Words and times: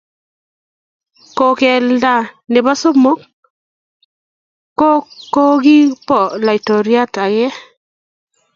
Kogelda 1.37 2.13
nebo 2.51 2.71
somok 2.81 3.19
kogibo 5.33 6.19
laitoriat 6.45 7.13
age 7.25 7.47